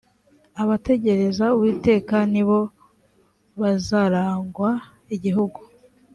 abategereza 0.61 1.45
uwiteka 1.55 2.15
ni 2.33 2.43
bo 2.47 2.59
bazaragwa 3.61 4.69
igihugu 5.15 5.59